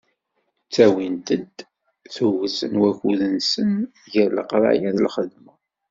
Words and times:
Ttawin-d 0.65 1.29
tuget 2.13 2.57
n 2.71 2.73
wakud-nsen 2.81 3.71
gar 4.13 4.29
leqraya 4.37 4.89
d 4.97 4.99
lxedma. 5.07 5.53